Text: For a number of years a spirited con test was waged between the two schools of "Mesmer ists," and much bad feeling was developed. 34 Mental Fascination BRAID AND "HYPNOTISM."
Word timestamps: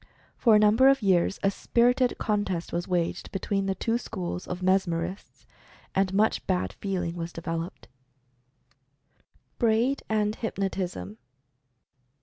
For 0.35 0.55
a 0.55 0.59
number 0.59 0.87
of 0.87 1.03
years 1.03 1.37
a 1.43 1.51
spirited 1.51 2.15
con 2.17 2.43
test 2.43 2.73
was 2.73 2.87
waged 2.87 3.31
between 3.31 3.67
the 3.67 3.75
two 3.75 3.99
schools 3.99 4.47
of 4.47 4.63
"Mesmer 4.63 5.05
ists," 5.05 5.45
and 5.93 6.11
much 6.11 6.47
bad 6.47 6.73
feeling 6.73 7.15
was 7.15 7.31
developed. 7.31 7.87
34 9.59 9.59
Mental 9.59 9.59
Fascination 9.59 9.59
BRAID 9.59 10.03
AND 10.09 10.35
"HYPNOTISM." 10.53 11.17